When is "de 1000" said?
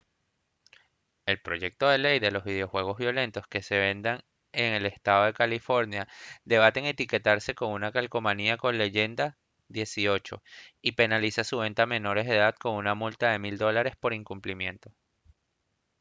13.31-13.95